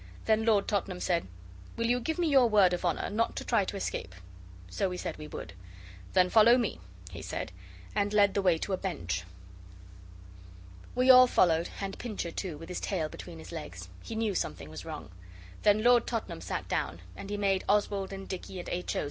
Then 0.25 0.45
Lord 0.45 0.67
Tottenham 0.67 0.99
said 0.99 1.27
'Will 1.75 1.85
you 1.85 1.99
give 1.99 2.17
me 2.17 2.27
your 2.27 2.49
word 2.49 2.73
of 2.73 2.83
honour 2.83 3.07
not 3.11 3.35
to 3.35 3.45
try 3.45 3.65
to 3.65 3.77
escape?' 3.77 4.15
So 4.67 4.89
we 4.89 4.97
said 4.97 5.17
we 5.17 5.27
would. 5.27 5.53
'Then 6.13 6.31
follow 6.31 6.57
me,' 6.57 6.79
he 7.11 7.21
said, 7.21 7.51
and 7.93 8.11
led 8.11 8.33
the 8.33 8.41
way 8.41 8.57
to 8.57 8.73
a 8.73 8.77
bench. 8.77 9.25
We 10.95 11.11
all 11.11 11.27
followed, 11.27 11.69
and 11.79 11.99
Pincher 11.99 12.31
too, 12.31 12.57
with 12.57 12.69
his 12.69 12.79
tail 12.79 13.09
between 13.09 13.37
his 13.37 13.51
legs 13.51 13.89
he 14.01 14.15
knew 14.15 14.33
something 14.33 14.71
was 14.71 14.85
wrong. 14.85 15.11
Then 15.61 15.83
Lord 15.83 16.07
Tottenham 16.07 16.41
sat 16.41 16.67
down, 16.67 17.01
and 17.15 17.29
he 17.29 17.37
made 17.37 17.63
Oswald 17.69 18.11
and 18.11 18.27
Dicky 18.27 18.57
and 18.59 18.67
H. 18.69 18.95
O. 18.95 18.99